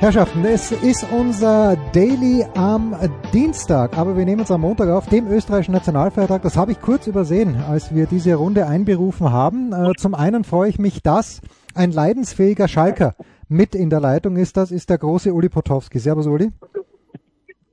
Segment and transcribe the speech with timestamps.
[0.00, 2.94] Herrschaften, es ist unser Daily am
[3.32, 6.40] Dienstag, aber wir nehmen es am Montag auf, dem österreichischen Nationalfeiertag.
[6.42, 9.72] Das habe ich kurz übersehen, als wir diese Runde einberufen haben.
[9.72, 11.40] Äh, zum einen freue ich mich, dass
[11.74, 13.16] ein leidensfähiger Schalker
[13.48, 14.56] mit in der Leitung ist.
[14.56, 15.98] Das ist der große Uli Potowski.
[15.98, 16.52] Servus, Uli.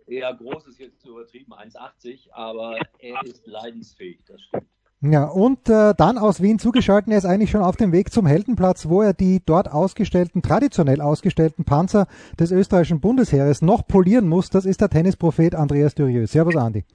[0.07, 4.66] Ja, groß ist jetzt übertrieben, 1,80, aber er ist leidensfähig, das stimmt.
[5.02, 8.26] Ja, und äh, dann aus Wien zugeschaltet, er ist eigentlich schon auf dem Weg zum
[8.26, 12.08] Heldenplatz, wo er die dort ausgestellten, traditionell ausgestellten Panzer
[12.40, 14.49] des österreichischen Bundesheeres noch polieren muss.
[14.49, 16.26] Das ist der Tennisprophet Andreas Dürieu.
[16.26, 16.85] Servus, Andi.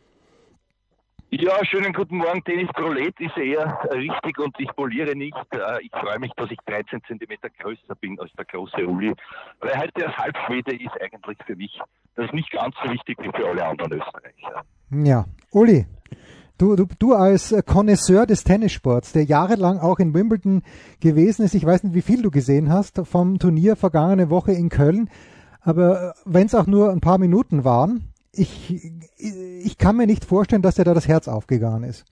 [1.32, 2.42] Ja, schönen guten Morgen.
[2.44, 5.36] Dennis Prolet ist eher richtig und ich poliere nicht.
[5.52, 9.14] Äh, Ich freue mich, dass ich 13 Zentimeter größer bin als der große Uli.
[9.60, 11.78] Weil halt der Halbschwede ist eigentlich für mich,
[12.16, 14.64] das ist nicht ganz so wichtig wie für alle anderen Österreicher.
[14.90, 15.86] Ja, Uli,
[16.60, 20.62] du, du, du als Connoisseur des Tennissports, der jahrelang auch in Wimbledon
[21.00, 24.68] gewesen ist, ich weiß nicht, wie viel du gesehen hast vom Turnier vergangene Woche in
[24.68, 25.08] Köln,
[25.60, 30.62] aber wenn es auch nur ein paar Minuten waren, ich, ich kann mir nicht vorstellen,
[30.62, 32.04] dass dir da das Herz aufgegangen ist.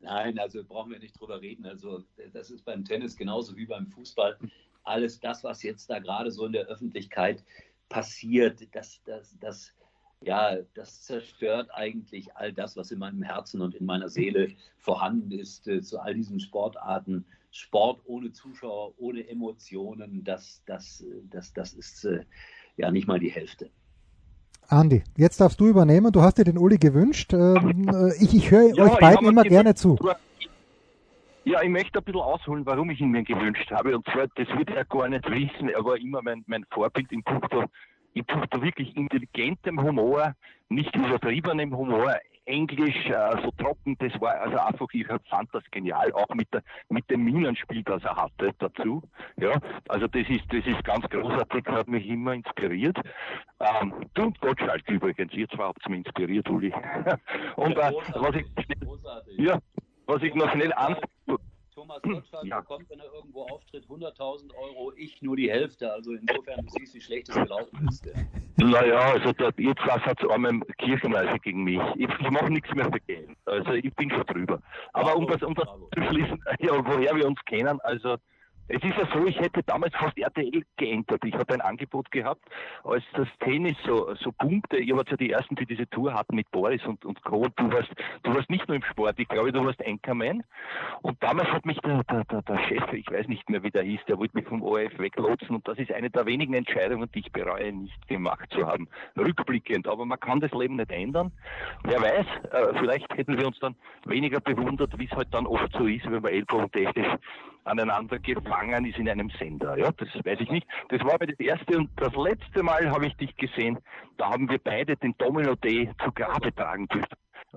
[0.00, 1.66] Nein, also brauchen wir nicht drüber reden.
[1.66, 4.38] Also das ist beim Tennis genauso wie beim Fußball.
[4.82, 7.42] Alles das, was jetzt da gerade so in der Öffentlichkeit
[7.88, 9.72] passiert, das, das, das,
[10.24, 15.32] ja, das zerstört eigentlich all das, was in meinem Herzen und in meiner Seele vorhanden
[15.32, 17.24] ist äh, zu all diesen Sportarten.
[17.50, 22.24] Sport ohne Zuschauer, ohne Emotionen, das, das, äh, das, das ist äh,
[22.76, 23.70] ja nicht mal die Hälfte.
[24.68, 26.10] Andi, jetzt darfst du übernehmen.
[26.10, 27.32] Du hast dir den Uli gewünscht.
[27.32, 29.98] Ähm, äh, ich ich höre Ja, euch beiden immer gerne zu.
[31.44, 33.94] Ja, ich möchte ein bisschen ausholen, warum ich ihn mir gewünscht habe.
[33.94, 37.22] Und zwar, das wird er gar nicht wissen, er war immer mein, mein Vorbild in
[37.22, 37.64] puncto,
[38.14, 40.34] in puncto wirklich intelligentem Humor,
[40.68, 42.14] nicht übertriebenem Humor,
[42.46, 46.62] Englisch, äh, so trocken, das war also einfach, ich fand das genial, auch mit, der,
[46.90, 49.02] mit dem Minenspiel, das er hatte dazu.
[49.36, 49.58] Ja,
[49.88, 52.98] also das ist, das ist ganz großartig, hat mich immer inspiriert.
[53.60, 56.72] Ähm, du und Gottschalk übrigens, ihr zwei habt mich inspiriert, Uli.
[57.56, 58.46] und äh, was ich,
[59.38, 59.58] ja,
[60.06, 60.96] was ich noch schnell an,
[61.74, 62.60] Thomas Gottschalk Ja.
[62.60, 65.92] bekommt, wenn er irgendwo auftritt, 100.000 Euro, ich nur die Hälfte.
[65.92, 68.06] Also insofern, du siehst, wie schlecht es gelaufen ist.
[68.06, 68.12] Ja.
[68.56, 71.80] Naja, also der, jetzt war es zu einem Kirchenweise gegen mich.
[71.96, 73.30] Ich, ich mache nichts mehr für Geld.
[73.46, 74.60] Also ich bin schon drüber.
[74.92, 75.88] Aber um das, um das Bravo.
[75.94, 78.16] zu schließen, ja, woher wir uns kennen, also
[78.68, 81.22] es ist ja so, ich hätte damals fast RTL geändert.
[81.24, 82.42] Ich habe ein Angebot gehabt,
[82.82, 84.78] als das Tennis so, so boomte.
[84.78, 87.46] Ihr wart ja die Ersten, die diese Tour hatten mit Boris und, und Co.
[87.56, 87.90] Du warst,
[88.22, 90.42] du warst nicht nur im Sport, ich glaube, du warst Anchorman.
[91.02, 93.82] Und damals hat mich der, der, der, der Chef, ich weiß nicht mehr, wie der
[93.82, 95.56] hieß, der wollte mich vom ORF weglotsen.
[95.56, 98.88] Und das ist eine der wenigen Entscheidungen, die ich bereue, nicht gemacht zu haben.
[99.16, 99.86] Rückblickend.
[99.86, 101.32] Aber man kann das Leben nicht ändern.
[101.82, 103.76] Wer weiß, äh, vielleicht hätten wir uns dann
[104.06, 107.18] weniger bewundert, wie es halt dann oft so ist, wenn man ellbogentechnisch
[107.64, 109.76] aneinander gefangen ist in einem Sender.
[109.76, 110.66] Ja, das weiß ich nicht.
[110.90, 113.78] Das war aber das erste und das letzte Mal habe ich dich gesehen.
[114.16, 117.08] Da haben wir beide den Domino Day zu Grabe tragen dürfen.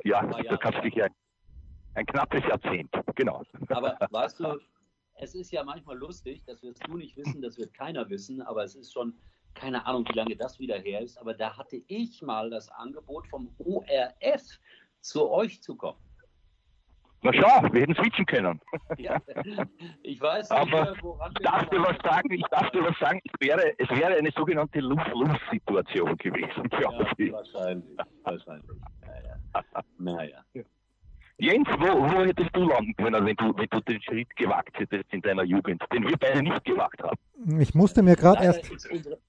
[0.03, 1.07] Ja, paar da kannst du dich ja
[1.95, 3.44] ein knappes Jahrzehnt, genau.
[3.69, 4.59] Aber weißt du,
[5.16, 8.63] es ist ja manchmal lustig, das wirst du nicht wissen, das wird keiner wissen, aber
[8.63, 9.13] es ist schon
[9.56, 13.28] keine Ahnung, wie lange das wieder her ist, aber da hatte ich mal das Angebot
[13.28, 14.59] vom ORF
[15.01, 16.00] zu euch zu kommen.
[17.23, 18.61] Na schau, wir hätten switchen können.
[18.97, 19.17] Ja,
[20.03, 23.19] ich weiß nicht, Aber woran ich darf dir was sagen, ich darf dir was sagen,
[23.23, 26.69] es wäre, es wäre eine sogenannte Lose-Lose-Situation gewesen.
[26.72, 27.31] Ja, glaube ich.
[27.31, 28.77] wahrscheinlich, wahrscheinlich.
[29.97, 30.44] Naja.
[30.53, 30.63] naja.
[31.39, 35.13] Jens, wo, wo hättest du landen können, wenn du, wenn du den Schritt gewagt hättest
[35.13, 37.17] in deiner Jugend, den wir beide nicht gewagt haben?
[37.59, 38.72] Ich musste mir gerade erst.
[38.72, 39.19] ist unsere,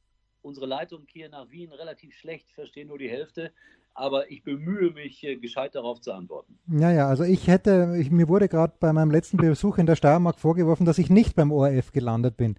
[0.43, 3.53] unsere Leitung hier nach Wien relativ schlecht, verstehe nur die Hälfte,
[3.95, 6.59] aber ich bemühe mich, äh, gescheit darauf zu antworten.
[6.71, 9.97] Ja, ja, also ich hätte, ich, mir wurde gerade bei meinem letzten Besuch in der
[9.97, 12.57] Steiermark vorgeworfen, dass ich nicht beim ORF gelandet bin.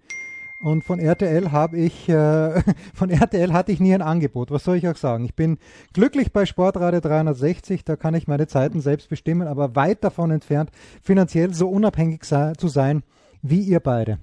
[0.62, 2.62] Und von RTL habe ich, äh,
[2.94, 4.50] von RTL hatte ich nie ein Angebot.
[4.50, 5.24] Was soll ich auch sagen?
[5.24, 5.58] Ich bin
[5.94, 10.70] glücklich bei Sportradio 360, da kann ich meine Zeiten selbst bestimmen, aber weit davon entfernt,
[11.02, 13.02] finanziell so unabhängig sei, zu sein
[13.42, 14.18] wie ihr beide.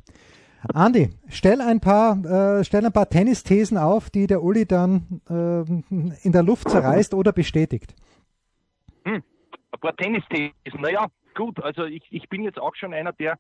[0.73, 5.61] Andi, stell ein paar, äh, stell paar Tennisthesen auf, die der Uli dann äh,
[6.25, 7.95] in der Luft zerreißt oder bestätigt.
[9.05, 9.23] Hm,
[9.71, 10.53] ein paar Tennisthesen.
[10.79, 13.37] Naja, gut, also ich, ich bin jetzt auch schon einer, der,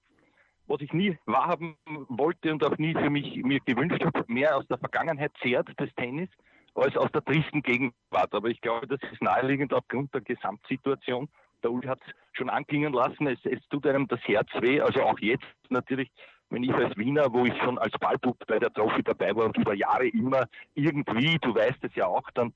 [0.67, 1.75] was ich nie wahrhaben
[2.07, 5.89] wollte und auch nie für mich mir gewünscht habe, mehr aus der Vergangenheit zehrt, das
[5.95, 6.29] Tennis,
[6.75, 8.33] als aus der tristen Gegenwart.
[8.33, 11.27] Aber ich glaube, das ist naheliegend aufgrund der Gesamtsituation.
[11.63, 15.01] der Uli hat es schon anklingen lassen, es, es tut einem das Herz weh, also
[15.01, 16.11] auch jetzt natürlich
[16.49, 19.57] wenn ich als Wiener, wo ich schon als Ballbub bei der Trophy dabei war und
[19.57, 22.53] über Jahre immer irgendwie, du weißt es ja auch, dann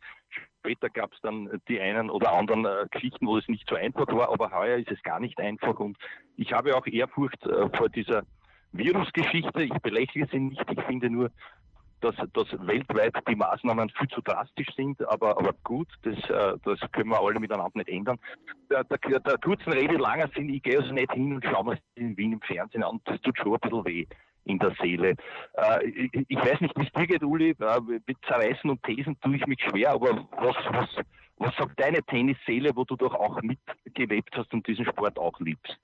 [0.60, 4.08] später gab es dann die einen oder anderen äh, Geschichten, wo es nicht so einfach
[4.08, 5.98] war, aber heuer ist es gar nicht einfach und
[6.38, 8.24] ich habe auch Ehrfurcht äh, vor dieser
[8.72, 9.64] Virusgeschichte.
[9.64, 10.64] Ich belächle sie nicht.
[10.70, 11.30] Ich finde nur,
[12.02, 16.80] dass, dass weltweit die Maßnahmen viel zu drastisch sind, aber, aber gut, das, äh, das
[16.92, 18.20] können wir alle miteinander nicht ändern.
[18.70, 21.78] Der, der, der kurzen Rede langer Sinn, ich gehe also nicht hin und schaue mir
[21.96, 24.06] in Wien im Fernsehen an, das tut schon ein bisschen weh
[24.46, 25.16] in der Seele.
[25.54, 25.88] Äh,
[26.28, 29.46] ich, weiß nicht, wie es dir geht, Uli, äh, mit Zerreißen und Thesen tue ich
[29.46, 30.90] mich schwer, aber was, was,
[31.38, 35.78] was sagt deine Tennisseele, wo du doch auch mitgelebt hast und diesen Sport auch liebst?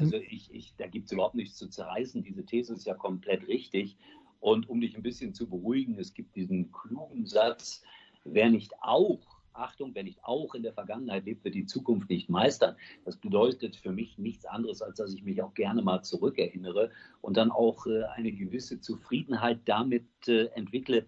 [0.00, 2.22] Also ich, ich, da gibt es überhaupt nichts zu zerreißen.
[2.22, 3.98] Diese These ist ja komplett richtig.
[4.40, 7.82] Und um dich ein bisschen zu beruhigen, es gibt diesen klugen Satz,
[8.24, 12.28] wer nicht auch, Achtung, wer nicht auch in der Vergangenheit lebt, wird die Zukunft nicht
[12.28, 12.76] meistern.
[13.04, 16.90] Das bedeutet für mich nichts anderes, als dass ich mich auch gerne mal zurückerinnere
[17.20, 21.06] und dann auch äh, eine gewisse Zufriedenheit damit äh, entwickle,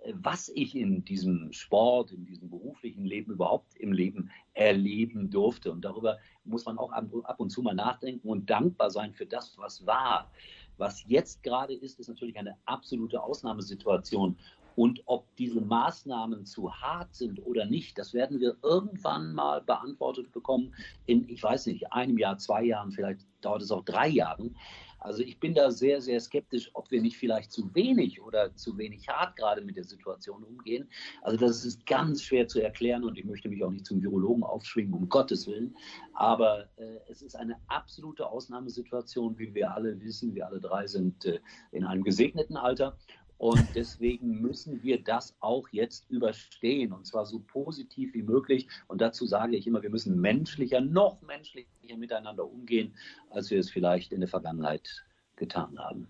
[0.00, 5.72] äh, was ich in diesem Sport, in diesem beruflichen Leben überhaupt im Leben erleben durfte.
[5.72, 9.56] Und darüber muss man auch ab und zu mal nachdenken und dankbar sein für das,
[9.58, 10.30] was war.
[10.78, 14.36] Was jetzt gerade ist, ist natürlich eine absolute Ausnahmesituation.
[14.78, 20.30] Und ob diese Maßnahmen zu hart sind oder nicht, das werden wir irgendwann mal beantwortet
[20.30, 20.72] bekommen
[21.04, 24.54] in, ich weiß nicht, einem Jahr, zwei Jahren, vielleicht dauert es auch drei Jahren.
[25.00, 28.76] Also ich bin da sehr, sehr skeptisch, ob wir nicht vielleicht zu wenig oder zu
[28.78, 30.88] wenig hart gerade mit der Situation umgehen.
[31.22, 34.42] Also das ist ganz schwer zu erklären und ich möchte mich auch nicht zum Virologen
[34.42, 35.76] aufschwingen, um Gottes Willen.
[36.14, 40.34] Aber äh, es ist eine absolute Ausnahmesituation, wie wir alle wissen.
[40.34, 41.38] Wir alle drei sind äh,
[41.70, 42.96] in einem gesegneten Alter.
[43.38, 48.68] Und deswegen müssen wir das auch jetzt überstehen und zwar so positiv wie möglich.
[48.88, 52.94] Und dazu sage ich immer, wir müssen menschlicher, noch menschlicher miteinander umgehen,
[53.30, 55.04] als wir es vielleicht in der Vergangenheit
[55.36, 56.08] getan haben.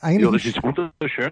[0.00, 1.30] Eigentlich ja, das ist wunderschön.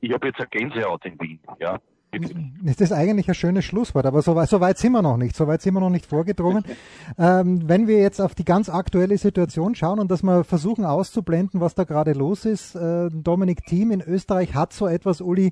[0.00, 1.40] Ich habe jetzt eine Gänsehaut in Wien.
[1.60, 1.78] Ja.
[2.62, 5.46] Das ist eigentlich ein schönes Schlusswort, aber so, so weit sind wir noch nicht, so
[5.46, 6.64] weit sind wir noch nicht vorgedrungen.
[7.18, 11.60] ähm, wenn wir jetzt auf die ganz aktuelle Situation schauen und dass wir versuchen auszublenden,
[11.60, 15.50] was da gerade los ist, äh, Dominik Thiem in Österreich hat so etwas, Uli,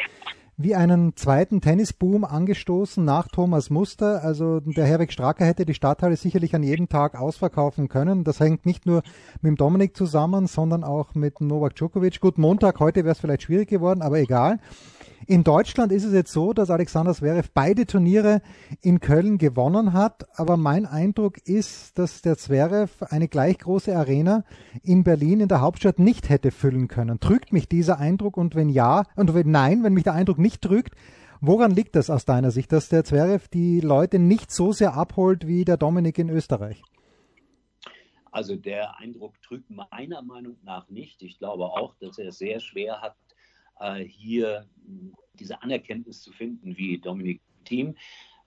[0.58, 4.24] wie einen zweiten Tennisboom angestoßen nach Thomas Muster.
[4.24, 8.24] Also der Herweg Stracker hätte die Stadthalle sicherlich an jedem Tag ausverkaufen können.
[8.24, 9.02] Das hängt nicht nur
[9.42, 12.20] mit dem Dominik zusammen, sondern auch mit Novak Djokovic.
[12.20, 14.58] Gut, Montag, heute wäre es vielleicht schwierig geworden, aber egal.
[15.26, 18.42] In Deutschland ist es jetzt so, dass Alexander Zverev beide Turniere
[18.80, 24.44] in Köln gewonnen hat, aber mein Eindruck ist, dass der Zverev eine gleich große Arena
[24.82, 27.18] in Berlin in der Hauptstadt nicht hätte füllen können.
[27.18, 30.62] Trügt mich dieser Eindruck und wenn ja, und wenn nein, wenn mich der Eindruck nicht
[30.62, 30.94] trügt,
[31.40, 35.46] woran liegt das aus deiner Sicht, dass der Zverev die Leute nicht so sehr abholt
[35.46, 36.82] wie der Dominik in Österreich?
[38.30, 41.22] Also der Eindruck trügt meiner Meinung nach nicht.
[41.22, 43.16] Ich glaube auch, dass er sehr schwer hat,
[44.06, 44.66] hier
[45.34, 47.96] diese Anerkenntnis zu finden wie Dominik Thiem.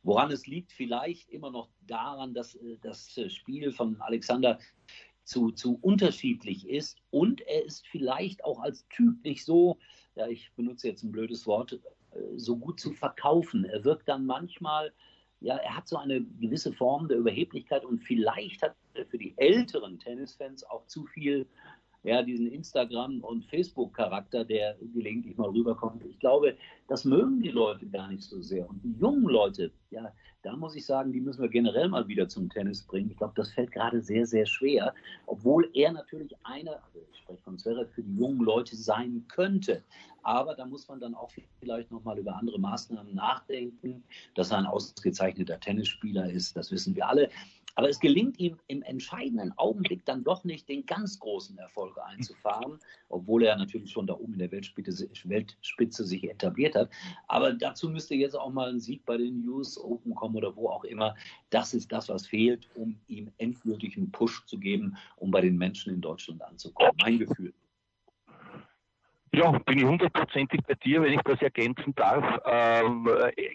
[0.02, 4.60] Woran es liegt, vielleicht immer noch daran, dass äh, das Spiel von Alexander
[5.24, 9.78] zu, zu unterschiedlich ist und er ist vielleicht auch als Typ nicht so,
[10.16, 11.80] ja, ich benutze jetzt ein blödes Wort, äh,
[12.38, 13.66] so gut zu verkaufen.
[13.66, 14.94] Er wirkt dann manchmal,
[15.42, 19.34] ja, er hat so eine gewisse Form der Überheblichkeit und vielleicht hat er für die
[19.38, 21.46] älteren Tennisfans auch zu viel
[22.03, 26.03] ja, diesen Instagram- und Facebook-Charakter, der gelegentlich mal rüberkommt.
[26.06, 26.56] Ich glaube,
[26.88, 28.70] das mögen die Leute gar nicht so sehr.
[28.70, 32.29] Und die jungen Leute, ja, da muss ich sagen, die müssen wir generell mal wieder
[32.29, 33.12] zum Tennis bringen.
[33.12, 34.94] Ich glaube, das fällt gerade sehr, sehr schwer,
[35.25, 39.84] obwohl er natürlich einer, also ich spreche von Zverev, für die jungen Leute sein könnte.
[40.24, 44.03] Aber da muss man dann auch vielleicht nochmal über andere Maßnahmen nachdenken.
[44.36, 47.29] Dass er ein ausgezeichneter Tennisspieler ist, das wissen wir alle.
[47.76, 52.80] Aber es gelingt ihm im entscheidenden Augenblick dann doch nicht, den ganz großen Erfolg einzufahren,
[53.10, 56.90] obwohl er natürlich schon da oben in der Weltspitze, Weltspitze sich etabliert hat.
[57.28, 60.70] Aber dazu müsste jetzt auch mal ein Sieg bei den News Open kommen oder wo
[60.70, 61.16] auch immer.
[61.50, 65.58] Das ist das, was fehlt, um ihm endgültig einen Push zu geben, um bei den
[65.58, 66.92] Menschen in Deutschland anzukommen.
[67.02, 67.54] Mein Gefühl.
[69.32, 72.42] Ja, bin ich hundertprozentig bei dir, wenn ich das ergänzen darf.
[72.46, 73.08] Ähm,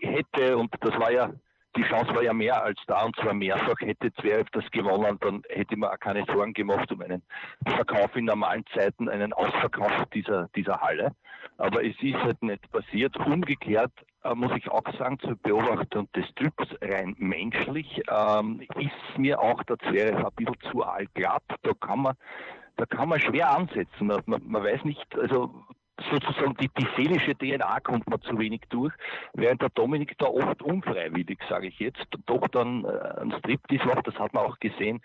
[0.03, 1.35] hätte, und das war ja
[1.77, 3.75] die Chance war ja mehr als da und zwar mehrfach.
[3.81, 7.23] Hätte Zverev das gewonnen, dann hätte man auch keine Sorgen gemacht um einen
[7.67, 11.13] Verkauf in normalen Zeiten, einen Ausverkauf dieser, dieser Halle.
[11.57, 13.17] Aber es ist halt nicht passiert.
[13.17, 13.93] Umgekehrt
[14.25, 19.63] äh, muss ich auch sagen, zur Beobachtung des Typs rein menschlich ähm, ist mir auch
[19.65, 21.45] der Zverev ein bisschen zu allglatt.
[21.63, 22.15] Da kann man,
[22.77, 24.07] da kann man schwer ansetzen.
[24.07, 25.55] Man, man weiß nicht, also
[26.11, 28.93] sozusagen die, die seelische DNA kommt man zu wenig durch,
[29.35, 34.07] während der Dominik da oft unfreiwillig, sage ich jetzt, doch dann äh, ein Striptease macht,
[34.07, 35.01] das hat man auch gesehen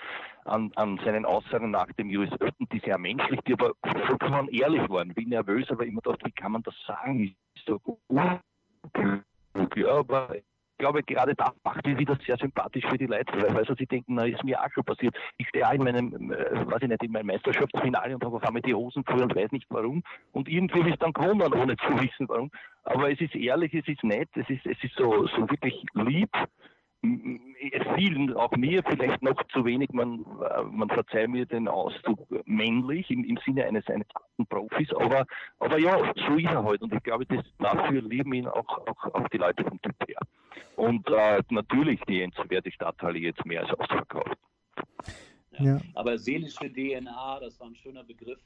[0.46, 4.90] an, an seinen Aussagen nach dem US Open, die sehr menschlich, die aber vollkommen ehrlich
[4.90, 7.80] waren, wie nervös, aber immer dachte, wie kann man das sagen, ist so
[9.76, 10.36] ja, aber
[10.80, 14.16] glaube, gerade da macht die wieder sehr sympathisch für die Leute, weil, weil sie denken,
[14.16, 15.16] na, ist mir auch schon passiert.
[15.38, 18.44] Ich stehe auch in meinem, äh, weiß ich nicht, in meinem Meisterschaftsfinale und habe auf
[18.44, 20.02] einmal die Hosen voll und weiß nicht warum.
[20.32, 22.50] Und irgendwie ist dann gewonnen, ohne zu wissen warum.
[22.84, 26.32] Aber es ist ehrlich, es ist nett, es ist, es ist so, so wirklich lieb
[27.02, 33.10] vielen, auch mir vielleicht noch zu wenig, man, äh, man verzeiht mir den Ausdruck männlich
[33.10, 34.08] im, im Sinne eines, eines
[34.50, 35.26] Profis, aber,
[35.60, 39.14] aber ja, so ist er halt und ich glaube, das, dafür lieben ihn auch, auch,
[39.14, 40.20] auch die Leute vom Typ her.
[40.76, 44.38] Und äh, natürlich die Enzwerte Stadthalle jetzt mehr als ausverkauft.
[45.52, 45.66] Ja.
[45.66, 45.82] Ja.
[45.96, 48.40] Aber seelische DNA, das war ein schöner Begriff.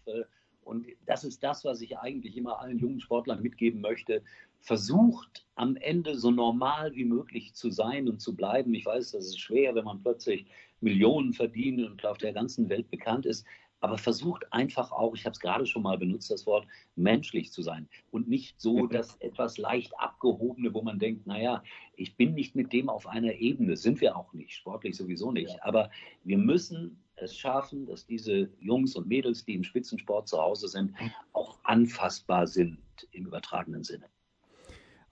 [0.64, 4.24] Und das ist das, was ich eigentlich immer allen jungen Sportlern mitgeben möchte.
[4.60, 8.74] Versucht am Ende so normal wie möglich zu sein und zu bleiben.
[8.74, 10.46] Ich weiß, das ist schwer, wenn man plötzlich
[10.80, 13.46] Millionen verdient und auf der ganzen Welt bekannt ist.
[13.84, 16.66] Aber versucht einfach auch, ich habe es gerade schon mal benutzt, das Wort
[16.96, 18.90] menschlich zu sein und nicht so mhm.
[18.90, 21.62] das etwas leicht abgehobene, wo man denkt, naja,
[21.98, 25.62] ich bin nicht mit dem auf einer Ebene, sind wir auch nicht, sportlich sowieso nicht.
[25.64, 25.92] Aber
[26.24, 30.94] wir müssen es schaffen, dass diese Jungs und Mädels, die im Spitzensport zu Hause sind,
[31.32, 32.80] auch anfassbar sind
[33.12, 34.06] im übertragenen Sinne.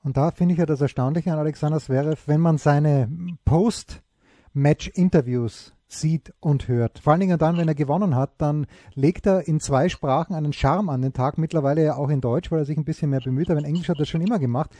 [0.04, 3.08] Und da finde ich ja das Erstaunliche an Alexander Zverev, wenn man seine
[3.46, 6.98] Post-Match-Interviews sieht und hört.
[7.00, 8.66] Vor allen Dingen dann, wenn er gewonnen hat, dann
[8.96, 12.50] legt er in zwei Sprachen einen Charme an den Tag, mittlerweile ja auch in Deutsch,
[12.52, 14.40] weil er sich ein bisschen mehr bemüht, aber in Englisch hat er das schon immer
[14.40, 14.72] gemacht.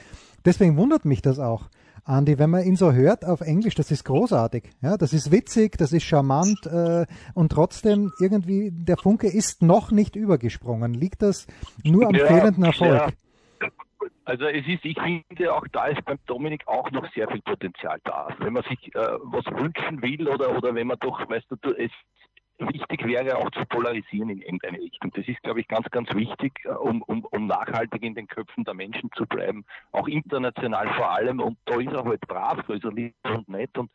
[0.46, 1.70] Deswegen wundert mich das auch.
[2.04, 4.70] Andi, wenn man ihn so hört auf Englisch, das ist großartig.
[4.82, 9.92] Ja, das ist witzig, das ist charmant äh, und trotzdem irgendwie der Funke ist noch
[9.92, 10.94] nicht übergesprungen.
[10.94, 11.48] Liegt das
[11.84, 12.94] nur am ja, fehlenden Erfolg?
[12.94, 13.08] Ja.
[14.26, 18.00] Also es ist, ich finde auch da ist beim Dominik auch noch sehr viel Potenzial
[18.04, 18.30] da.
[18.40, 21.92] Wenn man sich äh, was wünschen will oder oder wenn man doch, weißt du, es
[22.62, 25.12] wichtig wäre auch zu polarisieren in irgendeine Richtung.
[25.14, 28.64] Das ist, glaube ich, ganz, ganz wichtig, äh, um, um, um nachhaltig in den Köpfen
[28.64, 31.40] der Menschen zu bleiben, auch international vor allem.
[31.40, 33.92] Und da ist er halt brav, da ist er lieb und nett und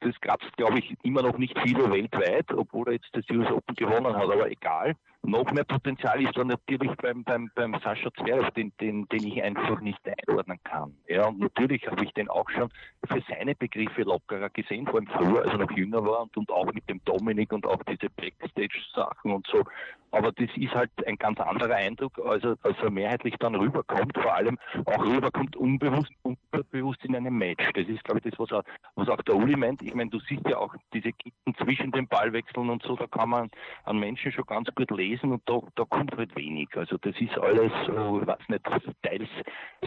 [0.00, 3.50] das gab es, glaube ich, immer noch nicht viele weltweit, obwohl er jetzt das US
[3.52, 4.96] Open gewonnen hat, aber egal.
[5.24, 9.40] Noch mehr Potenzial ist dann natürlich beim, beim, beim Sascha Zverev, den, den, den ich
[9.40, 10.96] einfach nicht einordnen kann.
[11.06, 12.68] Ja, und natürlich habe ich den auch schon
[13.04, 16.50] für seine Begriffe lockerer gesehen, vor allem früher, als er noch jünger war und, und
[16.50, 19.62] auch mit dem Dominik und auch diese Backstage-Sachen und so.
[20.10, 24.18] Aber das ist halt ein ganz anderer Eindruck, als er, als er mehrheitlich dann rüberkommt,
[24.18, 27.64] vor allem auch rüberkommt unbewusst, unbewusst in einem Match.
[27.72, 28.62] Das ist, glaube ich, das, was, er,
[28.96, 29.80] was auch der Uli meint.
[29.80, 33.30] Ich meine, du siehst ja auch diese Ketten zwischen den Ballwechseln und so, da kann
[33.30, 33.50] man
[33.84, 36.68] an Menschen schon ganz gut lesen lesen und da, da kommt halt wenig.
[36.74, 38.64] Also das ist alles, so, ich weiß nicht,
[39.02, 39.28] teils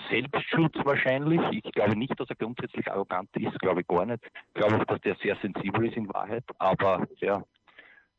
[0.10, 1.42] Selbstschutz wahrscheinlich.
[1.52, 4.24] Ich glaube nicht, dass er grundsätzlich arrogant ist, glaube ich gar nicht.
[4.24, 6.44] Ich glaube auch, dass der sehr sensibel ist in Wahrheit.
[6.60, 7.44] Aber ja,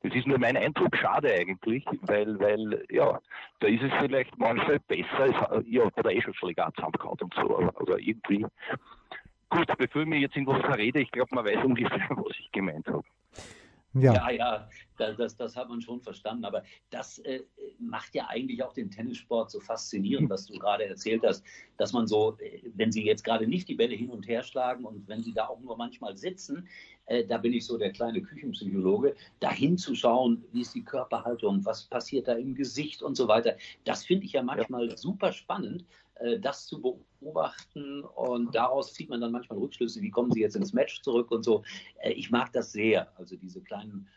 [0.02, 3.18] das ist nur mein Eindruck, schade eigentlich, weil, weil, ja,
[3.60, 7.80] da ist es vielleicht manchmal besser, ja, oder eh schon Schläger zusammengehauen und so, oder,
[7.80, 8.46] oder irgendwie.
[9.48, 12.86] Gut, bevor ich mir jetzt irgendwas verrede, ich glaube, man weiß ungefähr, was ich gemeint
[12.88, 13.02] habe.
[14.00, 16.44] Ja, ja, ja das, das, das, hat man schon verstanden.
[16.44, 17.42] Aber das äh,
[17.78, 21.44] macht ja eigentlich auch den Tennissport so faszinierend, was du gerade erzählt hast,
[21.76, 24.84] dass man so, äh, wenn sie jetzt gerade nicht die Bälle hin und her schlagen
[24.84, 26.68] und wenn sie da auch nur manchmal sitzen,
[27.06, 31.84] äh, da bin ich so der kleine Küchenpsychologe, da hinzuschauen, wie ist die Körperhaltung, was
[31.84, 33.56] passiert da im Gesicht und so weiter.
[33.84, 34.96] Das finde ich ja manchmal ja.
[34.96, 35.84] super spannend,
[36.40, 36.80] das zu
[37.20, 41.30] beobachten und daraus zieht man dann manchmal Rückschlüsse, wie kommen sie jetzt ins Match zurück
[41.30, 41.62] und so.
[41.98, 44.08] Äh, ich mag das sehr, also diese kleinen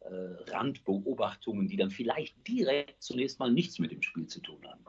[0.00, 4.84] äh, Randbeobachtungen, die dann vielleicht direkt zunächst mal nichts mit dem Spiel zu tun haben.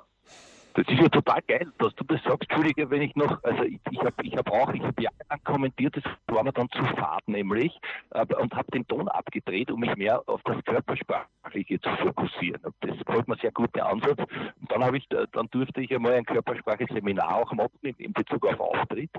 [0.80, 2.50] Das ist ja total geil, dass du das sagst.
[2.50, 5.10] Entschuldige, wenn ich noch, also ich, ich habe ich hab auch, ich habe ja
[5.44, 7.78] kommentiert, das war mir dann zu fad nämlich,
[8.12, 12.62] äh, und habe den Ton abgedreht, um mich mehr auf das Körpersprachliche zu fokussieren.
[12.64, 14.20] Und das gefällt mir sehr gut, der Ansatz.
[14.20, 18.62] Und dann ich, dann durfte ich einmal ein Körpersprache-Seminar auch machen in, in Bezug auf
[18.62, 19.12] Auftritt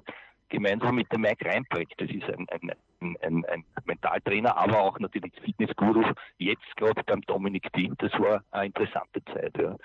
[0.49, 1.95] gemeinsam mit dem Mike Reinbrecht.
[1.99, 2.73] Das ist ein, ein,
[3.21, 6.03] ein, ein, Mentaltrainer, aber auch natürlich Fitnessguru.
[6.39, 7.95] Jetzt gerade beim Dominik Thiem.
[7.99, 9.57] Das war eine interessante Zeit.
[9.57, 9.77] Ja.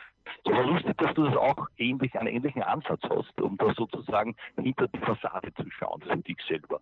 [0.44, 4.36] Es war lustig, dass du das auch ähnlich, einen ähnlichen Ansatz hast, um da sozusagen
[4.62, 6.82] hinter die Fassade zu schauen für dich selber.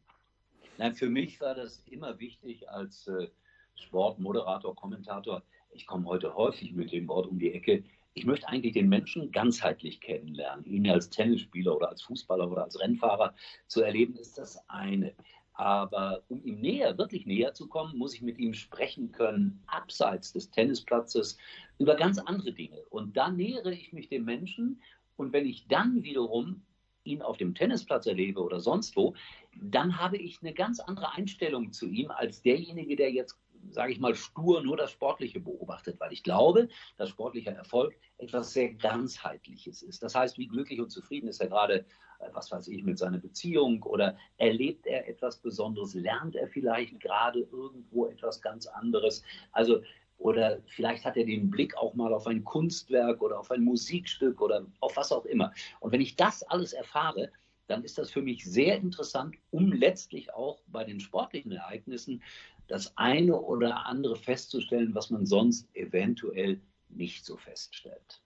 [0.77, 3.27] Nein, für mich war das immer wichtig als äh,
[3.75, 5.43] Sportmoderator, Kommentator.
[5.71, 7.83] Ich komme heute häufig mit dem Wort um die Ecke
[8.15, 10.65] ich möchte eigentlich den Menschen ganzheitlich kennenlernen.
[10.65, 13.33] Ihn als Tennisspieler oder als Fußballer oder als Rennfahrer
[13.67, 15.13] zu erleben, ist das eine.
[15.53, 20.33] Aber um ihm näher, wirklich näher zu kommen, muss ich mit ihm sprechen können, abseits
[20.33, 21.37] des Tennisplatzes,
[21.77, 22.83] über ganz andere Dinge.
[22.89, 24.81] Und da nähere ich mich dem Menschen.
[25.15, 26.63] Und wenn ich dann wiederum
[27.03, 29.13] ihn auf dem Tennisplatz erlebe oder sonst wo,
[29.61, 33.37] dann habe ich eine ganz andere Einstellung zu ihm als derjenige, der jetzt
[33.69, 38.53] sage ich mal, stur nur das Sportliche beobachtet, weil ich glaube, dass sportlicher Erfolg etwas
[38.53, 40.03] sehr ganzheitliches ist.
[40.03, 41.85] Das heißt, wie glücklich und zufrieden ist er gerade,
[42.33, 47.39] was weiß ich, mit seiner Beziehung oder erlebt er etwas Besonderes, lernt er vielleicht gerade
[47.39, 49.23] irgendwo etwas ganz anderes.
[49.51, 49.81] Also
[50.17, 54.41] oder vielleicht hat er den Blick auch mal auf ein Kunstwerk oder auf ein Musikstück
[54.41, 55.51] oder auf was auch immer.
[55.81, 57.29] Und wenn ich das alles erfahre,
[57.67, 62.21] dann ist das für mich sehr interessant, um letztlich auch bei den sportlichen Ereignissen
[62.67, 68.21] das eine oder andere festzustellen, was man sonst eventuell nicht so feststellt.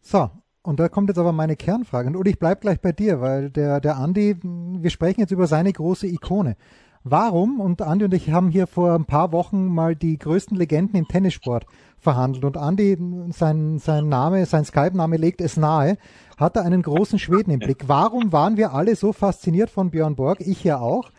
[0.00, 0.30] So,
[0.66, 2.16] und da kommt jetzt aber meine Kernfrage.
[2.18, 5.72] Und ich bleibe gleich bei dir, weil der, der Andi, wir sprechen jetzt über seine
[5.72, 6.56] große Ikone.
[7.04, 7.60] Warum?
[7.60, 11.06] Und Andi und ich haben hier vor ein paar Wochen mal die größten Legenden im
[11.06, 11.66] Tennissport
[11.98, 12.44] verhandelt.
[12.44, 12.98] Und Andi,
[13.30, 15.98] sein, sein Name, sein Skype-Name legt es nahe,
[16.36, 17.84] hat da einen großen Schweden im Blick.
[17.86, 20.40] Warum waren wir alle so fasziniert von Björn Borg?
[20.40, 21.10] Ich ja auch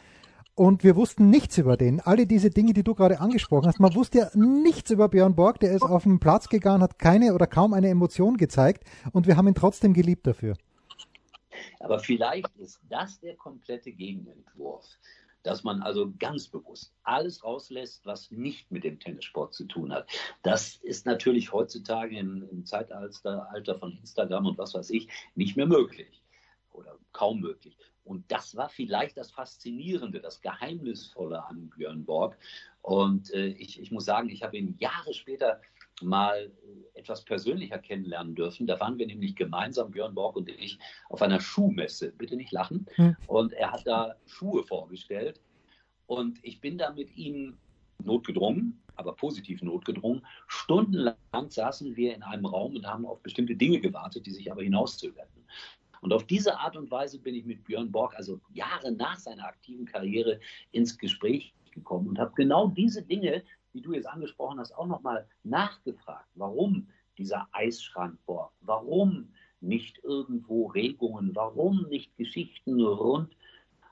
[0.58, 2.02] und wir wussten nichts über den.
[2.02, 5.60] Alle diese Dinge, die du gerade angesprochen hast, man wusste ja nichts über Björn Borg,
[5.60, 8.84] der ist auf den Platz gegangen, hat keine oder kaum eine Emotion gezeigt
[9.14, 10.56] und wir haben ihn trotzdem geliebt dafür.
[11.80, 14.84] Aber vielleicht ist das der komplette Gegenentwurf,
[15.44, 20.10] dass man also ganz bewusst alles rauslässt, was nicht mit dem Tennissport zu tun hat.
[20.42, 25.68] Das ist natürlich heutzutage im, im Zeitalter von Instagram und was weiß ich nicht mehr
[25.68, 26.24] möglich
[26.74, 27.78] oder kaum möglich.
[28.08, 32.38] Und das war vielleicht das Faszinierende, das Geheimnisvolle an Björn Borg.
[32.82, 35.62] Und äh, ich, ich muss sagen, ich habe ihn Jahre später
[36.02, 36.52] mal
[36.96, 38.66] äh, etwas persönlicher kennenlernen dürfen.
[38.66, 42.14] Da waren wir nämlich gemeinsam, Björn Borg und ich, auf einer Schuhmesse.
[42.18, 42.86] Bitte nicht lachen.
[43.28, 45.42] Und er hat da Schuhe vorgestellt.
[46.06, 47.58] Und ich bin da mit ihm
[48.04, 50.26] notgedrungen, aber positiv notgedrungen.
[50.48, 51.16] Stundenlang
[51.50, 55.44] saßen wir in einem Raum und haben auf bestimmte Dinge gewartet, die sich aber hinauszögerten.
[56.01, 59.46] Und auf diese Art und Weise bin ich mit Björn Borg, also Jahre nach seiner
[59.46, 60.39] aktiven Karriere,
[60.72, 65.27] ins Gespräch gekommen und habe genau diese Dinge, die du jetzt angesprochen hast, auch nochmal
[65.43, 66.28] nachgefragt.
[66.36, 68.52] Warum dieser Eisschrank Borg?
[68.62, 69.30] Warum
[69.62, 71.36] nicht irgendwo Regungen?
[71.36, 73.36] Warum nicht Geschichten rund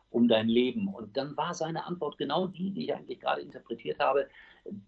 [0.09, 0.87] um dein Leben?
[0.87, 4.27] Und dann war seine Antwort genau die, die ich eigentlich gerade interpretiert habe.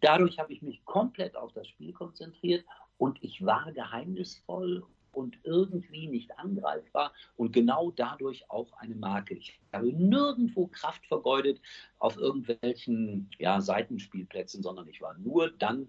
[0.01, 2.65] Dadurch habe ich mich komplett auf das Spiel konzentriert
[2.97, 4.83] und ich war geheimnisvoll
[5.17, 9.33] und irgendwie nicht angreifbar und genau dadurch auch eine Marke.
[9.33, 11.59] Ich habe nirgendwo Kraft vergeudet
[11.97, 15.87] auf irgendwelchen ja, Seitenspielplätzen, sondern ich war nur dann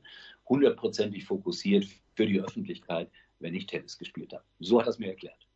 [0.49, 4.45] hundertprozentig fokussiert für die Öffentlichkeit, wenn ich Tennis gespielt habe.
[4.61, 5.47] So hat er es mir erklärt.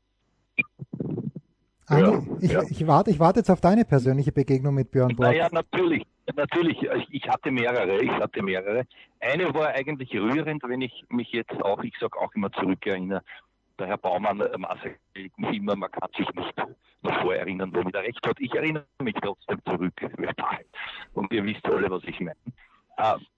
[1.86, 2.62] Andi, ja, ich, ja.
[2.68, 5.30] ich, warte, ich warte jetzt auf deine persönliche Begegnung mit Björn Borg.
[5.30, 6.06] Naja, natürlich.
[6.36, 6.78] Natürlich,
[7.10, 8.84] ich hatte mehrere, ich hatte mehrere.
[9.18, 13.22] Eine war eigentlich rührend, wenn ich mich jetzt auch, ich sage auch immer zurückerinnere
[13.78, 16.56] der Herr Baumann äh, maße immer, man kann sich nicht
[17.02, 18.38] noch vorerinnern, womit er recht hat.
[18.40, 19.94] Ich erinnere mich trotzdem zurück.
[21.14, 22.36] Und ihr wisst alle, was ich meine.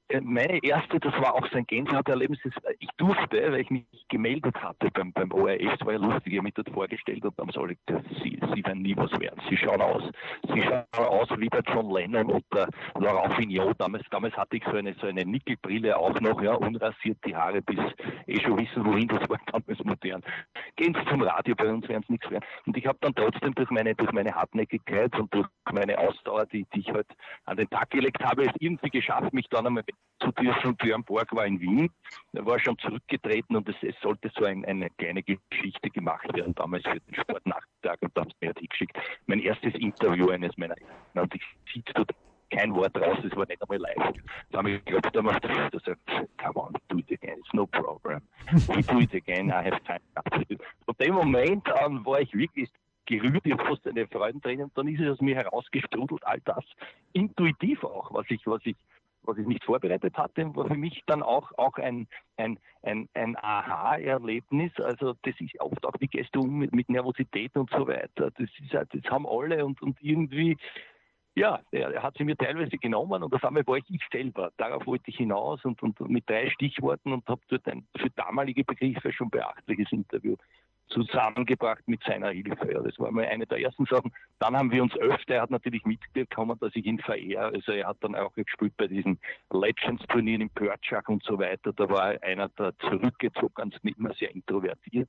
[0.09, 2.39] Äh, äh, meine erste, das war auch sein Gänsehaut-Erlebnis.
[2.79, 6.39] Ich durfte, weil ich mich gemeldet hatte beim, beim ORF, das war ja lustig, ich
[6.39, 9.41] habe mich dort vorgestellt und dann sie alle gesagt, sie, sie werden nie was werden.
[9.49, 10.03] Sie schauen aus,
[10.53, 13.81] sie schauen aus wie der John Lennon und der Laurent Fignot.
[13.81, 17.63] Damals, damals hatte ich so eine, so eine Nickelbrille auch noch, ja, unrasiert die Haare,
[17.63, 17.79] bis
[18.27, 20.23] eh schon wissen, wohin das war damals modern.
[20.77, 22.45] Gehen Sie zum Radio, bei uns werden Sie nichts werden.
[22.67, 26.67] Und ich habe dann trotzdem durch meine, durch meine Hartnäckigkeit und durch meine Ausdauer, die,
[26.75, 27.07] die ich halt
[27.47, 29.85] an den Tag gelegt habe, es irgendwie geschafft, mich dann einmal
[30.21, 30.77] zu dürfen.
[30.77, 31.91] Björn Borg war in Wien,
[32.33, 36.55] er war schon zurückgetreten und es, es sollte so ein, eine kleine Geschichte gemacht werden,
[36.55, 38.99] damals für den Sportnachmittag und da haben sie mir halt geschickt.
[39.27, 40.77] Mein erstes Interview eines meiner
[41.15, 42.13] und ich sieht dort
[42.51, 44.15] kein Wort raus, es war nicht einmal live.
[44.51, 46.01] Da habe ich geglaubt, da macht er gesagt,
[46.39, 48.21] come on, do it again, it's no problem.
[48.69, 50.01] We do it again, I have time.
[50.85, 52.71] Von dem Moment an war ich wirklich
[53.07, 56.65] gerührt, ich habe fast eine Freudenträne und dann ist es aus mir herausgestrudelt, all das
[57.13, 58.77] intuitiv auch, was ich, was ich
[59.27, 62.07] was ich nicht vorbereitet hatte, war für mich dann auch, auch ein,
[62.37, 64.73] ein, ein, ein Aha-Erlebnis.
[64.79, 68.31] Also das ist oft auch, wie gehst du um mit, mit Nervosität und so weiter.
[68.31, 70.57] Das, ist, das haben alle und, und irgendwie,
[71.35, 74.51] ja, er, hat sie mir teilweise genommen und auf einmal war ich ich selber.
[74.57, 78.65] Darauf wollte ich hinaus und, und mit drei Stichworten und habe dort ein für damalige
[78.65, 80.37] Begriffe schon beachtliches Interview
[80.89, 82.73] zusammengebracht mit seiner Hilfe.
[82.73, 84.13] Ja, das war mal eine der ersten Sachen.
[84.39, 87.47] Dann haben wir uns öfter, er hat natürlich mitbekommen, dass ich ihn verehre.
[87.47, 89.19] Also er hat dann auch gespielt bei diesen
[89.51, 91.73] Legends-Turnieren in Pörtschach und so weiter.
[91.73, 95.09] Da war er einer der zurückgezogen, nicht mehr sehr introvertiert.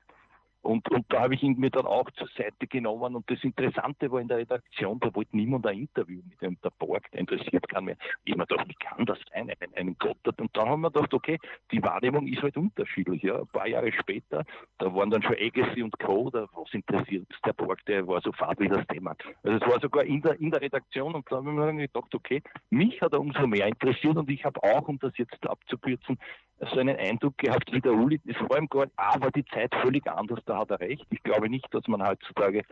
[0.65, 3.15] Und, und da habe ich ihn mir dann auch zur Seite genommen.
[3.15, 6.71] Und das Interessante war in der Redaktion, da wollte niemand ein Interview mit dem der
[6.71, 7.97] Borg, der interessiert kann mehr.
[8.23, 10.17] Ich mir gedacht, wie kann das sein, einen, einen Gott?
[10.25, 11.37] Und dann haben wir gedacht, okay,
[11.71, 13.21] die Wahrnehmung ist halt unterschiedlich.
[13.21, 13.39] Ja.
[13.39, 14.43] Ein paar Jahre später,
[14.79, 18.31] da waren dann schon Agassi und Co., da was interessiert der Borg, der war so
[18.31, 19.15] fad wie das Thema.
[19.43, 22.41] Also es war sogar in der, in der Redaktion und da haben wir gedacht, okay,
[22.71, 26.17] mich hat er umso mehr interessiert und ich habe auch, um das jetzt abzukürzen,
[26.59, 30.39] so einen Eindruck gehabt wie der Uli, war ihm gar aber die Zeit völlig anders,
[30.45, 31.05] da hat er recht.
[31.09, 32.63] Ich glaube nicht, dass man heutzutage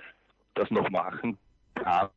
[0.55, 1.37] das noch machen
[1.75, 2.09] kann.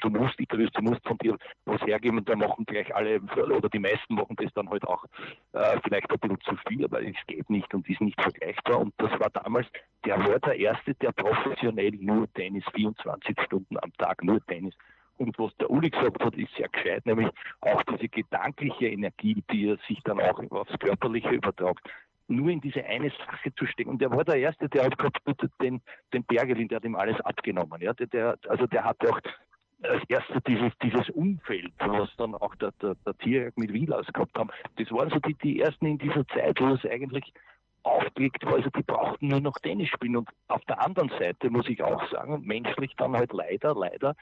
[0.00, 3.68] Du musst Interviews, du musst von dir was hergeben und da machen gleich alle, oder
[3.68, 5.04] die meisten machen das dann halt auch
[5.52, 8.80] äh, vielleicht ein bisschen zu viel, aber es geht nicht und ist nicht vergleichbar.
[8.80, 9.66] Und das war damals,
[10.04, 14.74] der war der Erste, der professionell nur Tennis, 24 Stunden am Tag nur Tennis
[15.18, 17.28] und was der Uli gesagt hat, ist sehr gescheit, nämlich
[17.60, 21.88] auch diese gedankliche Energie, die er sich dann auch aufs Körperliche übertragt,
[22.28, 23.90] nur in diese eine Sache zu stecken.
[23.90, 25.20] Und der war der Erste, der hat gehabt,
[25.60, 25.80] den,
[26.12, 27.80] den Bergelin, der hat ihm alles abgenommen.
[27.80, 27.92] Ja?
[27.94, 29.20] Der, der, also der hatte auch
[29.82, 34.36] als erster dieses, dieses Umfeld, was dann auch der, der, der Tierjagd mit Wielas gehabt
[34.36, 34.50] haben.
[34.76, 37.32] Das waren so die, die ersten in dieser Zeit, wo es eigentlich
[37.86, 38.54] aufgelegt war.
[38.54, 40.16] Also die brauchten nur noch Tennis spielen.
[40.16, 44.14] Und auf der anderen Seite muss ich auch sagen, menschlich dann halt leider, leider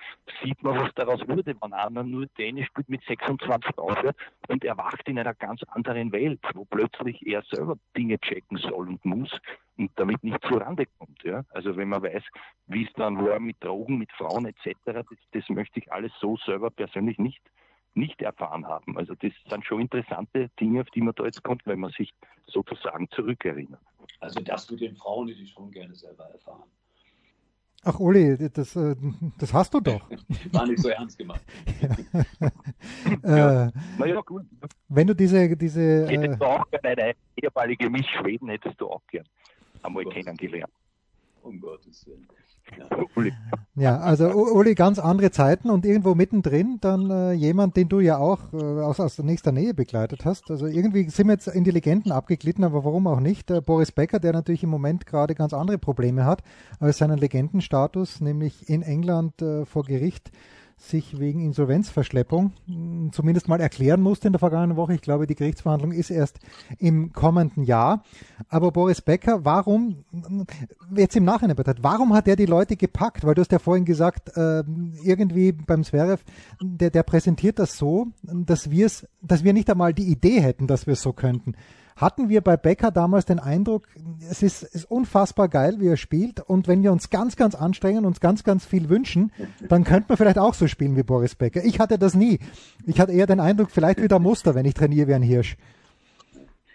[0.43, 4.17] sieht man, was daraus wurde, wenn einer nur Tennis spielt mit 26 aufhört
[4.49, 9.05] und erwacht in einer ganz anderen Welt, wo plötzlich er selber Dinge checken soll und
[9.05, 9.31] muss
[9.77, 11.23] und damit nicht zurande kommt.
[11.25, 11.45] Ja?
[11.51, 12.23] Also wenn man weiß,
[12.67, 16.37] wie es dann war mit Drogen, mit Frauen etc., das, das möchte ich alles so
[16.37, 17.43] selber persönlich nicht
[17.95, 18.97] nicht erfahren haben.
[18.99, 22.13] Also das sind schon interessante Dinge, auf die man da jetzt kommt, wenn man sich
[22.47, 23.81] sozusagen zurückerinnert.
[24.21, 26.65] Also das mit den Frauen hätte ich schon gerne selber erfahren.
[27.87, 28.97] Ach Uli, das, äh,
[29.39, 30.09] das hast du doch.
[30.53, 31.43] War nicht so ernst gemacht.
[33.23, 33.67] ja.
[33.67, 34.47] äh, naja, gut.
[34.89, 35.55] Wenn du diese...
[35.55, 39.27] diese hättest du auch gerne eine ehemalige Miss Schweden, hättest du auch gern
[39.83, 40.73] einmal kennengelernt.
[41.43, 42.27] Um Gottes Willen.
[42.79, 42.89] Ja.
[43.99, 48.53] Also Uli, ganz andere Zeiten und irgendwo mittendrin dann äh, jemand, den du ja auch
[48.53, 50.49] äh, aus, aus nächster Nähe begleitet hast.
[50.49, 53.51] Also irgendwie sind wir jetzt in die Legenden abgeglitten, aber warum auch nicht?
[53.51, 56.45] Äh, Boris Becker, der natürlich im Moment gerade ganz andere Probleme hat
[56.79, 60.31] als seinen Legendenstatus, nämlich in England äh, vor Gericht
[60.77, 64.95] sich wegen Insolvenzverschleppung hm, zumindest mal erklären musste in der vergangenen Woche.
[64.95, 66.39] Ich glaube, die Gerichtsverhandlung ist erst
[66.79, 68.03] im kommenden Jahr.
[68.49, 70.05] Aber Boris Becker, warum,
[70.95, 73.25] jetzt im Nachhinein betrachtet, warum hat er die Leute gepackt?
[73.25, 74.63] Weil du hast ja vorhin gesagt, äh,
[75.03, 76.23] irgendwie beim Zverev,
[76.61, 78.85] der, der präsentiert das so, dass wir
[79.23, 81.55] dass wir nicht einmal die Idee hätten, dass wir es so könnten
[81.97, 83.89] hatten wir bei Becker damals den Eindruck,
[84.29, 86.41] es ist, ist unfassbar geil, wie er spielt.
[86.41, 89.33] Und wenn wir uns ganz, ganz anstrengen, uns ganz, ganz viel wünschen,
[89.69, 91.65] dann könnte man vielleicht auch so spielen wie Boris Becker.
[91.65, 92.41] Ich hatte das nie.
[92.87, 95.57] Ich hatte eher den Eindruck, vielleicht wieder Muster, wenn ich trainiere wie ein Hirsch.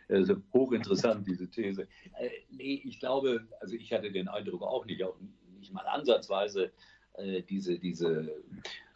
[0.07, 1.83] Also hochinteressant, diese These.
[2.17, 5.15] Äh, nee, ich glaube, also ich hatte den Eindruck auch nicht, auch
[5.59, 6.71] nicht mal ansatzweise
[7.13, 8.33] äh, diese, diese,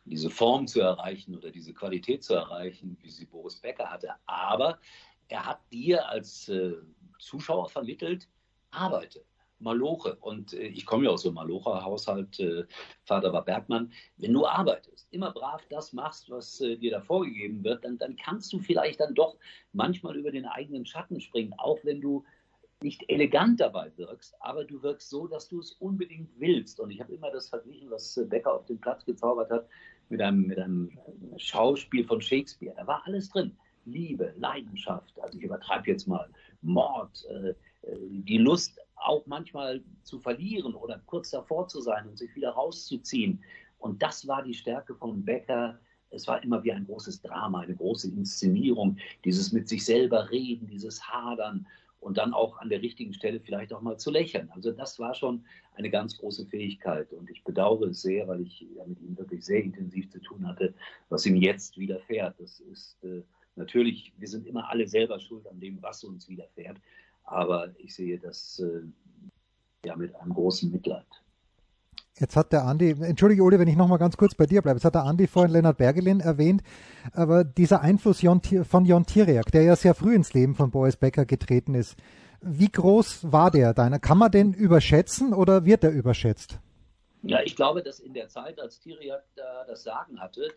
[0.06, 4.10] diese Form zu erreichen oder diese Qualität zu erreichen, wie sie Boris Becker hatte.
[4.26, 4.80] Aber
[5.34, 6.74] er hat dir als äh,
[7.17, 8.30] Zuschauer vermittelt,
[8.69, 9.26] arbeite.
[9.58, 10.15] Maloche.
[10.17, 12.65] Und äh, ich komme ja aus so einem Malocher-Haushalt, äh,
[13.04, 13.91] Vater war Bergmann.
[14.17, 18.15] Wenn du arbeitest, immer brav das machst, was äh, dir da vorgegeben wird, dann, dann
[18.15, 19.38] kannst du vielleicht dann doch
[19.72, 22.24] manchmal über den eigenen Schatten springen, auch wenn du
[22.84, 26.80] nicht elegant dabei wirkst, aber du wirkst so, dass du es unbedingt willst.
[26.80, 29.67] Und ich habe immer das verglichen, was äh, Becker auf dem Platz gezaubert hat,
[30.10, 31.00] mit einem, mit einem
[31.38, 32.76] Schauspiel von Shakespeare.
[32.78, 33.58] Da war alles drin.
[33.86, 36.30] Liebe, Leidenschaft, also ich übertreibe jetzt mal,
[36.62, 37.56] Mord, äh, äh,
[38.10, 43.43] die Lust auch manchmal zu verlieren oder kurz davor zu sein und sich wieder rauszuziehen.
[43.80, 45.80] Und das war die Stärke von Becker.
[46.10, 50.67] Es war immer wie ein großes Drama, eine große Inszenierung, dieses mit sich selber reden,
[50.67, 51.67] dieses Hadern
[52.04, 54.50] und dann auch an der richtigen Stelle vielleicht auch mal zu lächeln.
[54.52, 58.62] Also das war schon eine ganz große Fähigkeit und ich bedauere es sehr, weil ich
[58.76, 60.74] ja mit ihm wirklich sehr intensiv zu tun hatte,
[61.10, 62.36] was ihm jetzt widerfährt.
[62.39, 63.24] Das ist äh,
[63.56, 66.78] Natürlich, wir sind immer alle selber schuld an dem, was uns widerfährt.
[67.24, 68.82] Aber ich sehe das äh,
[69.86, 71.06] ja mit einem großen Mitleid.
[72.20, 74.86] Jetzt hat der Andi, entschuldige Ole, wenn ich nochmal ganz kurz bei dir bleibe, jetzt
[74.86, 76.62] hat der Andi vorhin Lennart Bergelin erwähnt,
[77.12, 78.24] aber dieser Einfluss
[78.63, 81.98] von Jon Tiriak, der ja sehr früh ins Leben von Boris Becker getreten ist,
[82.39, 83.98] wie groß war der deiner?
[83.98, 86.60] Kann man den überschätzen oder wird er überschätzt?
[87.24, 90.50] Ja, ich glaube, dass in der Zeit, als Tiriak da das Sagen hatte,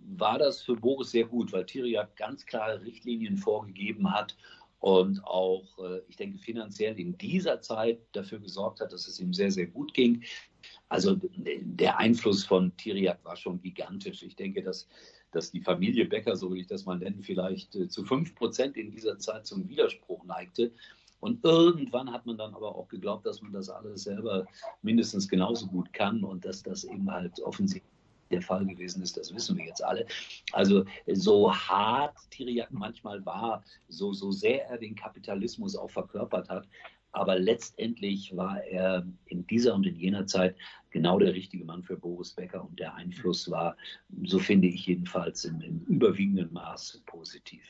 [0.00, 4.36] war das für Boris sehr gut, weil Tiriak ganz klare Richtlinien vorgegeben hat
[4.80, 9.34] und auch, äh, ich denke, finanziell in dieser Zeit dafür gesorgt hat, dass es ihm
[9.34, 10.22] sehr, sehr gut ging.
[10.88, 11.18] Also
[11.60, 14.22] der Einfluss von Tiriak war schon gigantisch.
[14.22, 14.88] Ich denke, dass
[15.32, 18.76] dass die Familie Becker, so will ich das mal nennen, vielleicht äh, zu fünf Prozent
[18.76, 20.72] in dieser Zeit zum Widerspruch neigte.
[21.20, 24.46] Und irgendwann hat man dann aber auch geglaubt, dass man das alles selber
[24.82, 27.92] mindestens genauso gut kann und dass das eben halt offensichtlich
[28.30, 30.06] der Fall gewesen ist, das wissen wir jetzt alle.
[30.52, 36.68] Also so hart Tiriak manchmal war, so, so sehr er den Kapitalismus auch verkörpert hat,
[37.12, 40.56] aber letztendlich war er in dieser und in jener Zeit
[40.90, 43.76] genau der richtige Mann für Boris Becker und der Einfluss war,
[44.24, 47.64] so finde ich jedenfalls, im, im überwiegenden Maß positiv.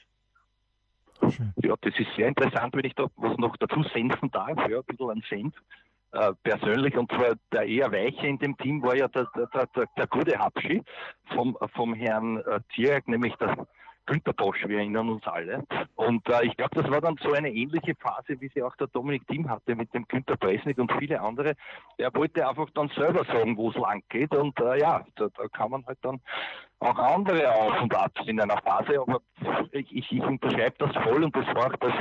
[1.62, 4.84] Ja, das ist sehr interessant, wenn ich da was noch dazu senfen darf, ja, ein
[4.84, 5.54] bisschen an Senf.
[6.12, 9.86] Äh, persönlich, und zwar der eher Weiche in dem Team war ja der, der, der,
[9.96, 10.82] der gute Habschi
[11.34, 13.66] vom, vom Herrn äh, Tierek, nämlich der
[14.08, 15.64] Günter Bosch, wir erinnern uns alle.
[15.94, 18.86] Und äh, ich glaube, das war dann so eine ähnliche Phase, wie sie auch der
[18.86, 21.52] Dominik Thiem hatte mit dem Günter Presnik und viele andere.
[21.98, 24.34] Er wollte einfach dann selber sagen, wo es lang geht.
[24.34, 26.20] Und äh, ja, da, da, kann man halt dann
[26.78, 28.98] auch andere Auf und Abs in einer Phase.
[28.98, 29.20] Aber
[29.72, 31.92] ich, ich unterschreibe das voll und das war auch das,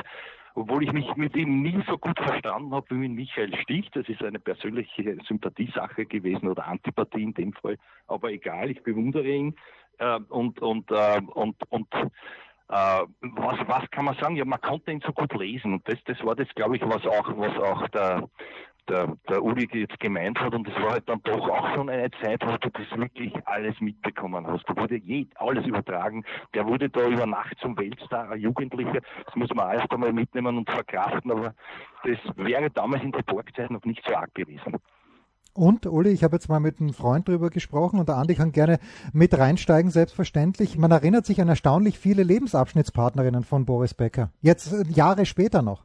[0.57, 3.89] obwohl ich mich mit ihm nie so gut verstanden habe wie mit Michael Stich.
[3.91, 7.77] Das ist eine persönliche Sympathiesache gewesen oder Antipathie in dem Fall.
[8.07, 9.55] Aber egal, ich bewundere ihn.
[9.99, 12.07] Äh, und und, äh, und, und äh,
[12.69, 14.35] was, was kann man sagen?
[14.35, 15.73] Ja, man konnte ihn so gut lesen.
[15.73, 18.27] Und das, das war das, glaube ich, was auch, was auch der,
[18.89, 20.53] der, der Uli jetzt gemeint hat.
[20.53, 23.79] Und das war halt dann doch auch schon eine Zeit, wo du das wirklich alles
[23.79, 24.65] mitbekommen hast.
[24.67, 26.23] Da wurde je, alles übertragen.
[26.53, 29.01] Der wurde da über Nacht zum Weltstar, ein Jugendlicher.
[29.25, 31.31] Das muss man erst einmal mitnehmen und verkraften.
[31.31, 31.53] Aber
[32.03, 34.77] das wäre damals in der Borgzeit noch nicht so arg gewesen.
[35.57, 38.51] Und, Uli, ich habe jetzt mal mit einem Freund drüber gesprochen und der Andi kann
[38.51, 38.77] gerne
[39.11, 40.77] mit reinsteigen, selbstverständlich.
[40.77, 44.29] Man erinnert sich an erstaunlich viele Lebensabschnittspartnerinnen von Boris Becker.
[44.41, 45.83] Jetzt äh, Jahre später noch.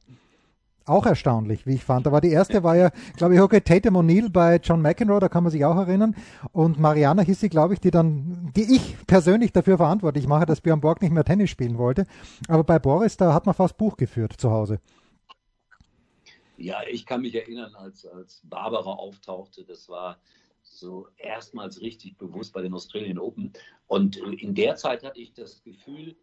[0.84, 2.06] Auch erstaunlich, wie ich fand.
[2.06, 5.44] Aber die erste war ja, glaube ich, okay, Tatum O'Neill bei John McEnroe, da kann
[5.44, 6.16] man sich auch erinnern.
[6.52, 10.60] Und Mariana hieß sie, glaube ich, die dann, die ich persönlich dafür verantwortlich mache, dass
[10.60, 12.06] Björn Borg nicht mehr Tennis spielen wollte.
[12.48, 14.80] Aber bei Boris, da hat man fast Buch geführt zu Hause.
[16.56, 20.18] Ja, ich kann mich erinnern, als, als Barbara auftauchte, das war
[20.62, 23.52] so erstmals richtig bewusst bei den Australian Open.
[23.86, 26.16] Und in der Zeit hatte ich das Gefühl,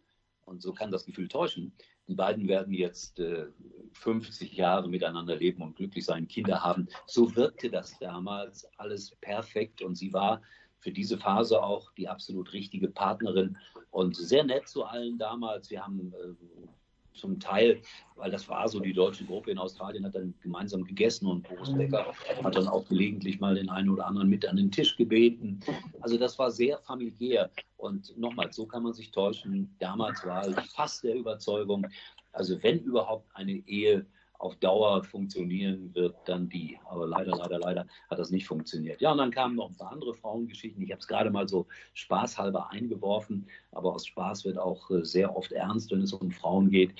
[0.46, 1.74] und so kann das Gefühl täuschen,
[2.10, 3.46] die beiden werden jetzt äh,
[3.94, 6.88] 50 Jahre miteinander leben und glücklich sein, Kinder haben.
[7.06, 10.42] So wirkte das damals alles perfekt und sie war
[10.80, 13.58] für diese Phase auch die absolut richtige Partnerin
[13.92, 15.70] und sehr nett zu allen damals.
[15.70, 16.68] Wir haben äh,
[17.14, 17.82] zum Teil,
[18.16, 21.74] weil das war so, die deutsche Gruppe in Australien hat dann gemeinsam gegessen und Boris
[21.74, 25.60] Becker hat dann auch gelegentlich mal den einen oder anderen mit an den Tisch gebeten.
[26.02, 27.50] Also das war sehr familiär.
[27.78, 29.76] Und nochmal, so kann man sich täuschen.
[29.80, 31.88] Damals war ich fast der Überzeugung,
[32.32, 34.06] also wenn überhaupt eine Ehe
[34.40, 36.80] auf Dauer funktionieren wird, dann die.
[36.86, 39.02] Aber leider, leider, leider hat das nicht funktioniert.
[39.02, 40.82] Ja, und dann kamen noch ein paar andere Frauengeschichten.
[40.82, 45.36] Ich habe es gerade mal so spaßhalber eingeworfen, aber aus Spaß wird auch äh, sehr
[45.36, 46.92] oft ernst, wenn es um Frauen geht.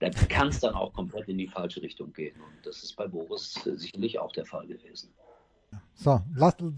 [0.00, 2.34] Da kann es dann auch komplett in die falsche Richtung gehen.
[2.34, 5.10] Und das ist bei Boris äh, sicherlich auch der Fall gewesen.
[5.94, 6.20] So,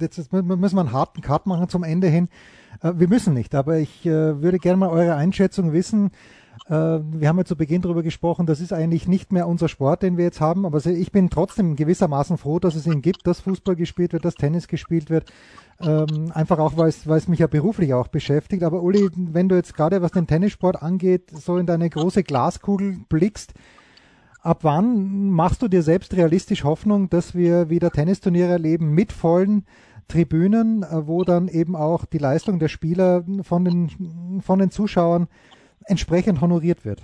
[0.00, 2.28] jetzt müssen wir einen harten Cut machen zum Ende hin.
[2.82, 6.10] Äh, wir müssen nicht, aber ich würde gerne mal eure Einschätzung wissen.
[6.66, 10.02] Äh, wir haben ja zu Beginn darüber gesprochen, das ist eigentlich nicht mehr unser Sport,
[10.02, 13.40] den wir jetzt haben, aber ich bin trotzdem gewissermaßen froh, dass es ihn gibt, dass
[13.40, 15.32] Fußball gespielt wird, dass Tennis gespielt wird.
[15.80, 18.62] Ähm, einfach auch, weil es, weil es mich ja beruflich auch beschäftigt.
[18.62, 22.98] Aber Uli, wenn du jetzt gerade was den Tennissport angeht, so in deine große Glaskugel
[23.08, 23.54] blickst,
[24.42, 29.64] ab wann machst du dir selbst realistisch Hoffnung, dass wir wieder Tennisturniere erleben mit vollen
[30.08, 35.28] Tribünen, äh, wo dann eben auch die Leistung der Spieler von den, von den Zuschauern
[35.86, 37.02] entsprechend honoriert wird?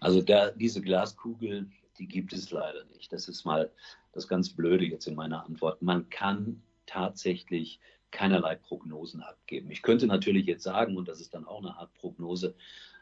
[0.00, 3.12] Also da, diese Glaskugel, die gibt es leider nicht.
[3.12, 3.70] Das ist mal
[4.12, 5.82] das ganz Blöde jetzt in meiner Antwort.
[5.82, 9.70] Man kann tatsächlich keinerlei Prognosen abgeben.
[9.70, 12.54] Ich könnte natürlich jetzt sagen, und das ist dann auch eine Art Prognose,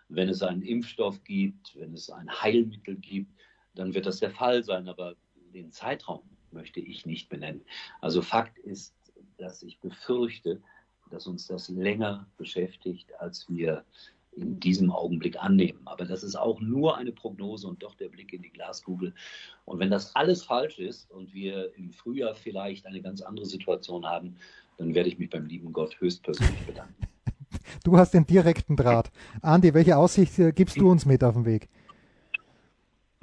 [0.08, 3.32] wenn es einen Impfstoff gibt, wenn es ein Heilmittel gibt,
[3.74, 4.88] dann wird das der Fall sein.
[4.88, 5.14] Aber
[5.52, 7.62] den Zeitraum möchte ich nicht benennen.
[8.00, 8.94] Also Fakt ist,
[9.38, 10.60] dass ich befürchte,
[11.10, 13.84] dass uns das länger beschäftigt, als wir
[14.36, 15.80] in diesem Augenblick annehmen.
[15.84, 19.14] Aber das ist auch nur eine Prognose und doch der Blick in die Glaskugel.
[19.64, 24.04] Und wenn das alles falsch ist und wir im Frühjahr vielleicht eine ganz andere Situation
[24.06, 24.36] haben,
[24.76, 26.94] dann werde ich mich beim lieben Gott höchstpersönlich bedanken.
[27.84, 29.10] Du hast den direkten Draht.
[29.40, 31.68] Andi, welche Aussicht äh, gibst du uns mit auf den Weg?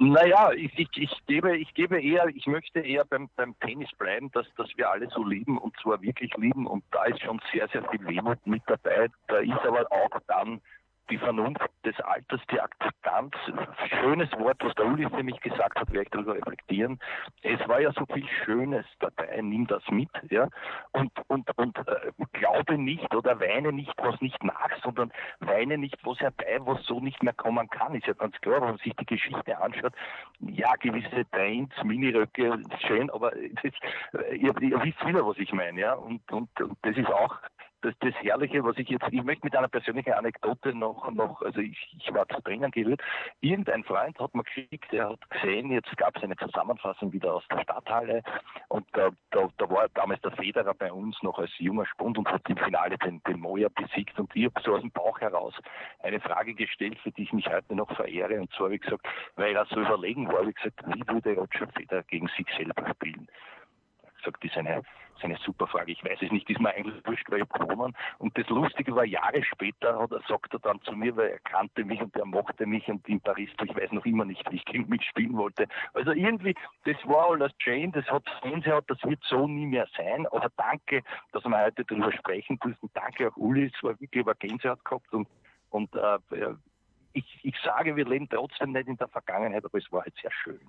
[0.02, 4.32] Naja, ich, ich, ich, gebe, ich gebe eher, ich möchte eher beim, beim Tennis bleiben,
[4.32, 7.68] dass, dass wir alle so lieben und zwar wirklich lieben und da ist schon sehr,
[7.68, 9.08] sehr viel Wehmut mit dabei.
[9.28, 10.60] Da ist aber auch dann
[11.10, 13.34] die Vernunft des Alters, die Akzeptanz,
[14.00, 16.98] schönes Wort, was der Uli für mich gesagt hat, werde ich darüber reflektieren.
[17.42, 20.48] Es war ja so viel Schönes dabei, nimm das mit, ja,
[20.92, 25.98] und, und, und äh, glaube nicht oder weine nicht, was nicht nach, sondern weine nicht
[26.04, 27.94] was herbei, was so nicht mehr kommen kann.
[27.94, 29.92] Ist ja ganz klar, wenn man sich die Geschichte anschaut,
[30.40, 33.72] ja, gewisse Trends, Miniröcke, schön, aber das,
[34.32, 37.36] ihr, ihr wisst wieder, was ich meine, ja, und, und, und das ist auch
[37.82, 41.60] das, das Herrliche, was ich jetzt, ich möchte mit einer persönlichen Anekdote noch, noch also
[41.60, 43.02] ich, ich war zu Tränen gerührt.
[43.40, 47.44] Irgendein Freund hat mir geschickt, der hat gesehen, jetzt gab es eine Zusammenfassung wieder aus
[47.50, 48.22] der Stadthalle
[48.68, 52.28] und da, da, da war damals der Federer bei uns noch als junger Spund und
[52.28, 55.54] hat im Finale den, den Moja besiegt und ich habe so aus dem Bauch heraus
[56.02, 59.06] eine Frage gestellt, für die ich mich heute noch verehre und zwar habe ich gesagt,
[59.36, 62.88] weil er so überlegen war, habe ich gesagt, wie würde Roger Federer gegen sich selber
[62.90, 63.28] spielen?
[64.22, 64.82] gesagt, das ist eine,
[65.16, 65.92] ist eine super Frage.
[65.92, 67.94] Ich weiß es nicht, ist mir eigentlich wurscht, weil ich gewonnen.
[68.18, 71.38] Und das Lustige war, Jahre später hat er, sagt er dann zu mir, weil er
[71.40, 74.56] kannte mich und er mochte mich und in Paris, ich weiß noch immer nicht, wie
[74.56, 75.66] ich gegen mich spielen wollte.
[75.94, 80.26] Also irgendwie, das war alles Jane, das hat Fernseher, das wird so nie mehr sein.
[80.28, 82.90] Aber danke, dass wir heute darüber sprechen dürfen.
[82.94, 85.28] Danke auch Uli, es war wirklich über Gänsehaut gehabt und,
[85.70, 86.18] und äh,
[87.14, 90.30] ich, ich sage, wir leben trotzdem nicht in der Vergangenheit, aber es war halt sehr
[90.42, 90.60] schön.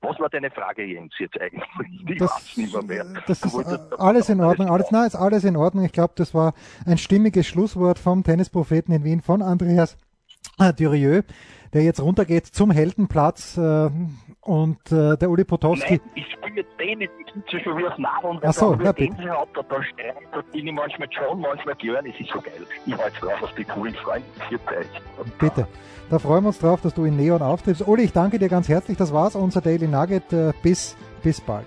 [0.00, 1.64] Was war deine Frage, Jens, jetzt eigentlich?
[2.08, 3.04] Ich das, weiß nicht mehr.
[3.04, 3.22] mehr.
[3.26, 3.54] Das ist
[3.98, 4.68] alles in Ordnung.
[4.70, 5.84] Alles, nein, ist alles in Ordnung.
[5.84, 6.54] Ich glaube, das war
[6.86, 9.96] ein stimmiges Schlusswort vom Tennispropheten in Wien von Andreas
[10.78, 11.24] Durieux,
[11.72, 13.90] der jetzt runtergeht zum Heldenplatz äh,
[14.48, 16.00] und äh, der Uli Potowski.
[16.02, 18.38] Nein, ich spiele Tennis, ich sitze schon wie auf Nadeln.
[18.42, 19.14] Ach so, ja, bitte.
[19.22, 22.66] Da, da, da bin ich manchmal schon, manchmal gern, es ist so geil.
[22.86, 24.26] Ich halte drauf auf die coolen Freunde.
[25.38, 25.68] Bitte.
[26.08, 27.86] Da freuen wir uns drauf, dass du in Neon auftrittst.
[27.86, 28.96] Uli, ich danke dir ganz herzlich.
[28.96, 30.32] Das war's, unser Daily Nugget.
[30.32, 31.66] Äh, bis, bis bald.